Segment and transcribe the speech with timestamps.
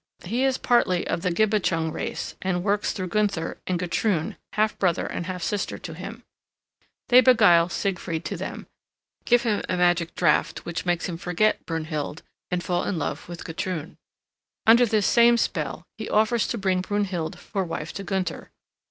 [0.23, 5.05] He is partly of the Gibichung race, and works through Gunther and Gutrune, half brother
[5.05, 6.23] and half sister to him.
[7.09, 8.65] They beguile Siegfried to them,
[9.25, 13.43] give him a magic draught which makes him forget Brunhild and fall in love with
[13.45, 13.97] Gutrune.
[14.65, 18.49] Under this same spell, he offers to bring Brunhild for wife to Gunther.